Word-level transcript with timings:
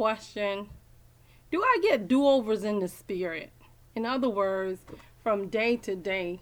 question 0.00 0.66
Do 1.50 1.62
I 1.62 1.78
get 1.82 2.08
do 2.08 2.26
overs 2.26 2.64
in 2.64 2.78
the 2.78 2.88
spirit? 2.88 3.52
In 3.94 4.06
other 4.06 4.30
words, 4.30 4.80
from 5.22 5.48
day 5.48 5.76
to 5.76 5.94
day, 5.94 6.40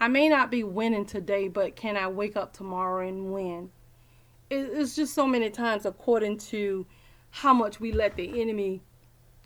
I 0.00 0.08
may 0.08 0.26
not 0.30 0.50
be 0.50 0.64
winning 0.64 1.04
today, 1.04 1.48
but 1.48 1.76
can 1.76 1.98
I 1.98 2.06
wake 2.06 2.34
up 2.34 2.54
tomorrow 2.54 3.06
and 3.06 3.30
win? 3.30 3.68
It's 4.48 4.96
just 4.96 5.12
so 5.12 5.26
many 5.26 5.50
times 5.50 5.84
according 5.84 6.38
to 6.52 6.86
how 7.28 7.52
much 7.52 7.78
we 7.78 7.92
let 7.92 8.16
the 8.16 8.40
enemy 8.40 8.80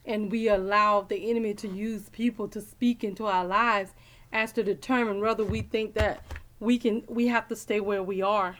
and 0.04 0.30
we 0.30 0.48
allow 0.48 1.00
the 1.00 1.28
enemy 1.28 1.52
to 1.54 1.68
use 1.68 2.10
people 2.10 2.46
to 2.46 2.60
speak 2.60 3.02
into 3.02 3.26
our 3.26 3.44
lives 3.44 3.90
as 4.32 4.52
to 4.52 4.62
determine 4.62 5.20
whether 5.20 5.44
we 5.44 5.62
think 5.62 5.94
that 5.94 6.22
we 6.60 6.78
can 6.78 7.02
we 7.08 7.26
have 7.26 7.48
to 7.48 7.56
stay 7.56 7.80
where 7.80 8.04
we 8.04 8.22
are. 8.22 8.58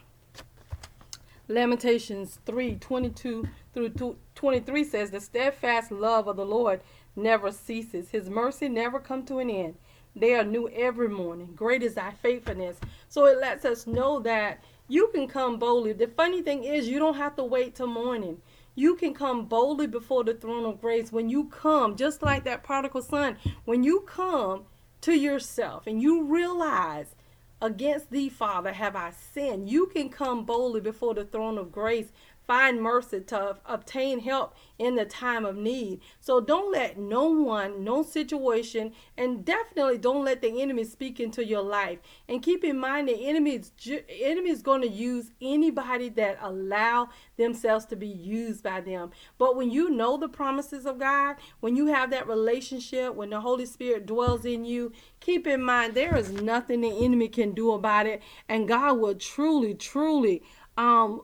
Lamentations 1.47 2.41
3 2.47 2.79
22 2.81 3.49
through 3.75 4.17
23 4.43 4.83
says, 4.83 5.11
The 5.13 5.21
steadfast 5.21 5.93
love 5.93 6.27
of 6.27 6.35
the 6.35 6.45
Lord 6.45 6.81
never 7.15 7.53
ceases, 7.53 8.11
His 8.11 8.29
mercy 8.29 8.69
never 8.69 8.99
come 8.99 9.25
to 9.27 9.39
an 9.39 9.49
end. 9.49 9.77
They 10.17 10.35
are 10.35 10.43
new 10.43 10.69
every 10.71 11.09
morning. 11.09 11.53
Great 11.55 11.81
is 11.81 11.95
thy 11.95 12.11
faithfulness. 12.11 12.79
So 13.09 13.27
it 13.27 13.39
lets 13.39 13.65
us 13.65 13.87
know 13.87 14.19
that 14.19 14.65
you 14.89 15.11
can 15.15 15.29
come 15.29 15.61
boldly. 15.61 15.93
The 15.93 16.09
funny 16.09 16.43
thing 16.43 16.65
is, 16.65 16.89
you 16.89 16.99
don't 16.99 17.19
have 17.19 17.37
to 17.37 17.45
wait 17.45 17.77
till 17.77 17.87
morning. 17.87 18.43
You 18.75 18.97
can 18.97 19.15
come 19.15 19.45
boldly 19.45 19.87
before 19.87 20.25
the 20.25 20.35
throne 20.35 20.65
of 20.65 20.81
grace 20.81 21.13
when 21.13 21.31
you 21.31 21.45
come, 21.45 21.95
just 21.95 22.21
like 22.21 22.43
that 22.43 22.65
prodigal 22.65 23.03
son. 23.03 23.37
When 23.65 23.85
you 23.85 24.01
come 24.01 24.65
to 25.03 25.13
yourself 25.13 25.87
and 25.87 26.03
you 26.03 26.25
realize 26.25 27.15
against 27.61 28.11
thee, 28.11 28.29
Father, 28.29 28.73
have 28.73 28.97
I 28.97 29.13
sinned, 29.13 29.71
you 29.71 29.87
can 29.87 30.09
come 30.09 30.45
boldly 30.45 30.81
before 30.81 31.15
the 31.15 31.25
throne 31.25 31.59
of 31.59 31.71
grace 31.71 32.09
find 32.47 32.83
mercy 32.83 33.21
to 33.21 33.57
obtain 33.67 34.21
help 34.21 34.55
in 34.79 34.97
the 34.97 35.05
time 35.05 35.45
of 35.45 35.57
need. 35.57 36.01
So 36.21 36.41
don't 36.41 36.73
let 36.73 36.99
no 36.99 37.27
one, 37.27 37.85
no 37.85 38.03
situation, 38.03 38.93
and 39.17 39.45
definitely 39.45 39.99
don't 39.99 40.25
let 40.25 40.43
the 40.43 40.61
enemy 40.61 40.85
speak 40.85 41.21
into 41.21 41.45
your 41.45 41.63
life. 41.63 41.99
And 42.29 42.43
keep 42.43 42.65
in 42.65 42.79
mind 42.79 43.09
the 43.09 43.29
enemy 43.29 43.57
is 43.57 43.73
enemy 44.11 44.51
is 44.51 44.63
going 44.63 44.83
to 44.83 44.89
use 44.89 45.31
anybody 45.41 46.09
that 46.11 46.39
allow 46.41 47.11
themselves 47.37 47.85
to 47.87 47.97
be 47.97 48.09
used 48.09 48.63
by 48.63 48.81
them. 48.81 49.11
But 49.39 49.57
when 49.57 49.71
you 49.71 49.91
know 49.91 50.17
the 50.17 50.29
promises 50.29 50.87
of 50.87 50.99
God, 50.99 51.37
when 51.61 51.77
you 51.77 51.87
have 51.87 52.11
that 52.11 52.27
relationship, 52.27 53.15
when 53.15 53.31
the 53.31 53.41
Holy 53.41 53.67
Spirit 53.67 54.07
dwells 54.07 54.45
in 54.45 54.65
you, 54.65 54.93
keep 55.21 55.47
in 55.47 55.63
mind 55.63 55.95
there 55.95 56.17
is 56.17 56.31
nothing 56.31 56.81
the 56.81 57.05
enemy 57.05 57.29
can 57.29 57.53
do 57.53 57.73
about 57.73 58.07
it, 58.07 58.23
and 58.49 58.69
God 58.69 58.99
will 58.99 59.15
truly, 59.15 59.75
truly 59.75 60.43
um 60.79 61.23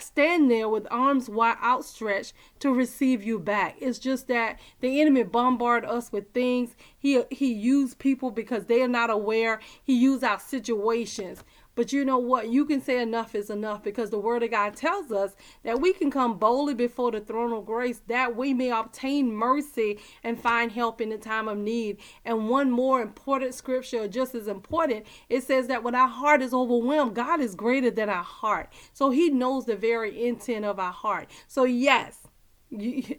stand 0.00 0.50
there 0.50 0.68
with 0.68 0.86
arms 0.90 1.28
wide 1.28 1.56
outstretched 1.62 2.34
to 2.60 2.72
receive 2.72 3.22
you 3.22 3.38
back. 3.38 3.76
It's 3.80 3.98
just 3.98 4.28
that 4.28 4.58
the 4.80 5.00
enemy 5.00 5.22
bombard 5.22 5.84
us 5.84 6.12
with 6.12 6.32
things. 6.32 6.74
He 6.96 7.22
he 7.30 7.52
used 7.52 7.98
people 7.98 8.30
because 8.30 8.66
they 8.66 8.82
are 8.82 8.88
not 8.88 9.10
aware. 9.10 9.60
He 9.82 9.94
used 9.94 10.24
our 10.24 10.38
situations. 10.38 11.44
But 11.74 11.92
you 11.92 12.04
know 12.04 12.18
what? 12.18 12.48
You 12.48 12.64
can 12.64 12.80
say 12.80 13.00
enough 13.00 13.34
is 13.34 13.50
enough 13.50 13.82
because 13.82 14.10
the 14.10 14.18
Word 14.18 14.42
of 14.42 14.50
God 14.50 14.76
tells 14.76 15.10
us 15.10 15.34
that 15.62 15.80
we 15.80 15.92
can 15.92 16.10
come 16.10 16.38
boldly 16.38 16.74
before 16.74 17.10
the 17.10 17.20
throne 17.20 17.52
of 17.52 17.66
grace 17.66 18.00
that 18.06 18.36
we 18.36 18.54
may 18.54 18.70
obtain 18.70 19.34
mercy 19.34 19.98
and 20.22 20.40
find 20.40 20.72
help 20.72 21.00
in 21.00 21.08
the 21.08 21.18
time 21.18 21.48
of 21.48 21.58
need. 21.58 21.98
And 22.24 22.48
one 22.48 22.70
more 22.70 23.02
important 23.02 23.54
scripture, 23.54 24.06
just 24.06 24.34
as 24.34 24.46
important, 24.46 25.06
it 25.28 25.42
says 25.42 25.66
that 25.66 25.82
when 25.82 25.94
our 25.94 26.08
heart 26.08 26.42
is 26.42 26.54
overwhelmed, 26.54 27.14
God 27.14 27.40
is 27.40 27.54
greater 27.54 27.90
than 27.90 28.08
our 28.08 28.22
heart. 28.22 28.72
So 28.92 29.10
He 29.10 29.30
knows 29.30 29.66
the 29.66 29.76
very 29.76 30.26
intent 30.26 30.64
of 30.64 30.78
our 30.78 30.92
heart. 30.92 31.28
So, 31.48 31.64
yes, 31.64 32.18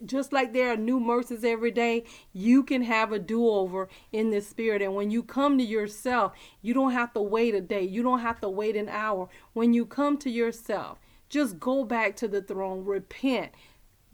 just 0.06 0.34
like 0.34 0.54
there 0.54 0.72
are 0.72 0.78
new 0.78 1.00
mercies 1.00 1.44
every 1.44 1.72
day, 1.72 2.04
you 2.34 2.64
can 2.64 2.82
have 2.84 3.12
a 3.12 3.20
do 3.20 3.48
over 3.48 3.90
in 4.12 4.32
the 4.32 4.42
spirit. 4.42 4.82
And 4.82 4.96
when 4.96 5.12
you 5.12 5.24
come 5.24 5.58
to 5.58 5.64
yourself, 5.64 6.34
you 6.62 6.74
don't 6.74 6.92
have 6.92 7.14
to 7.14 7.22
wait 7.22 7.56
a 7.56 7.62
day, 7.62 7.84
you 7.84 8.04
don't 8.04 8.20
have 8.20 8.42
to 8.42 8.50
wait 8.50 8.76
an 8.76 8.90
hour. 8.90 9.30
When 9.54 9.74
you 9.74 9.86
come 9.86 10.18
to 10.20 10.30
yourself, 10.30 11.00
just 11.30 11.60
go 11.60 11.84
back 11.84 12.16
to 12.18 12.28
the 12.28 12.42
throne, 12.42 12.86
repent, 12.86 13.52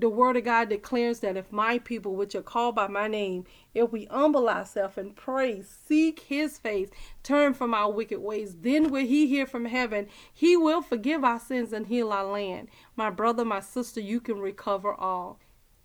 the 0.01 0.09
word 0.09 0.35
of 0.35 0.44
God 0.44 0.67
declares 0.67 1.19
that 1.19 1.38
if 1.38 1.51
my 1.51 1.78
people, 1.78 2.16
which 2.16 2.34
are 2.34 2.41
called 2.41 2.73
by 2.73 2.88
my 2.88 3.07
name, 3.07 3.45
if 3.75 3.91
we 3.91 4.06
humble 4.06 4.50
ourselves 4.50 4.97
and 4.97 5.16
pray, 5.16 5.62
seek 5.62 6.22
his 6.22 6.57
face, 6.57 6.89
turn 7.22 7.53
from 7.53 7.75
our 7.75 7.91
wicked 7.91 8.19
ways, 8.19 8.56
then 8.61 8.90
will 8.90 9.06
he 9.06 9.28
hear 9.28 9.45
from 9.45 9.66
heaven. 9.66 10.07
He 10.34 10.57
will 10.57 10.81
forgive 10.81 11.23
our 11.23 11.40
sins 11.40 11.72
and 11.72 11.85
heal 11.85 12.11
our 12.11 12.25
land. 12.25 12.69
My 12.95 13.11
brother, 13.11 13.45
my 13.45 13.59
sister, 13.59 14.01
you 14.01 14.19
can 14.19 14.40
recover 14.40 14.91
all. 14.91 15.40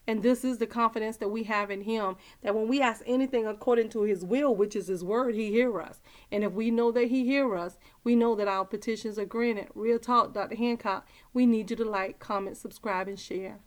And 0.07 0.23
this 0.23 0.45
is 0.45 0.57
the 0.57 0.67
confidence 0.67 1.19
that 1.19 1.29
we 1.29 1.43
have 1.43 1.71
in 1.71 1.83
him 1.83 2.17
that 2.43 2.55
when 2.55 2.69
we 2.69 2.81
ask 2.81 3.03
anything 3.07 3.47
according 3.47 3.91
to 3.91 4.03
his 4.03 4.25
will, 4.25 4.55
which 4.55 4.75
is 4.77 4.87
his 4.87 5.05
word, 5.05 5.35
he 5.35 5.51
hear 5.51 5.79
us. 5.79 6.01
And 6.33 6.43
if 6.43 6.53
we 6.53 6.71
know 6.71 6.91
that 6.93 7.09
he 7.09 7.27
hear 7.27 7.55
us, 7.55 7.77
we 8.03 8.17
know 8.17 8.35
that 8.37 8.49
our 8.49 8.65
petitions 8.65 9.19
are 9.19 9.27
granted. 9.27 9.69
Real 9.75 9.99
talk, 9.99 10.33
Dr. 10.33 10.57
Hancock. 10.57 11.07
We 11.35 11.45
need 11.45 11.71
you 11.71 11.77
to 11.77 11.85
like, 11.85 12.19
comment, 12.19 12.57
subscribe, 12.57 13.09
and 13.09 13.19
share. 13.19 13.59